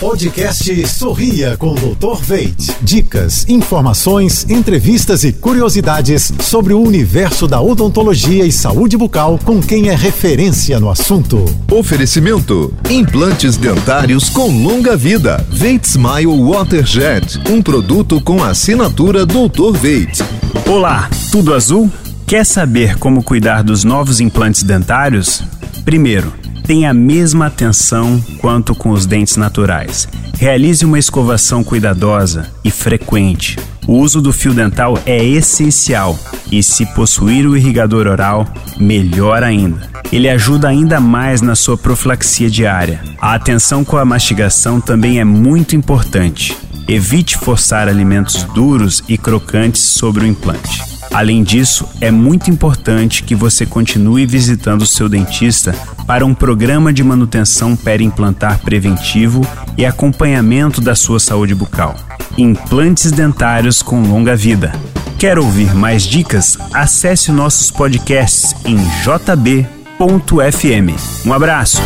[0.00, 2.22] Podcast Sorria com o Dr.
[2.22, 2.72] Veit.
[2.80, 9.88] Dicas, informações, entrevistas e curiosidades sobre o universo da odontologia e saúde bucal com quem
[9.88, 11.44] é referência no assunto.
[11.72, 15.44] Oferecimento: implantes dentários com longa vida.
[15.50, 19.76] Veit Smile Waterjet, um produto com assinatura Dr.
[19.80, 20.22] Veit.
[20.68, 21.90] Olá, tudo azul?
[22.24, 25.42] Quer saber como cuidar dos novos implantes dentários?
[25.84, 26.32] Primeiro,
[26.68, 30.06] tenha a mesma atenção quanto com os dentes naturais.
[30.38, 33.58] Realize uma escovação cuidadosa e frequente.
[33.86, 36.18] O uso do fio dental é essencial
[36.52, 38.46] e, se possuir o irrigador oral,
[38.78, 39.88] melhor ainda.
[40.12, 43.02] Ele ajuda ainda mais na sua profilaxia diária.
[43.18, 46.54] A atenção com a mastigação também é muito importante.
[46.86, 50.97] Evite forçar alimentos duros e crocantes sobre o implante.
[51.18, 55.74] Além disso, é muito importante que você continue visitando o seu dentista
[56.06, 59.44] para um programa de manutenção perimplantar preventivo
[59.76, 61.96] e acompanhamento da sua saúde bucal.
[62.38, 64.70] Implantes dentários com longa vida.
[65.18, 66.56] Quer ouvir mais dicas?
[66.72, 69.66] Acesse nossos podcasts em jb.fm.
[71.26, 71.82] Um abraço!